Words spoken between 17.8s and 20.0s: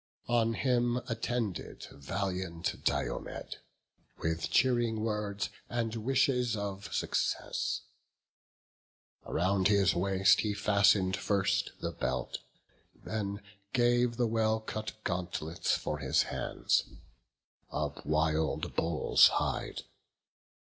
wild bull's hide.